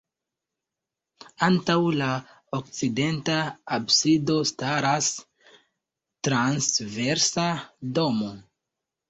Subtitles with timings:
[1.47, 2.07] Antaŭ la
[2.59, 3.35] okcidenta
[3.77, 5.11] absido staras
[6.31, 7.47] transversa
[8.01, 8.33] domo.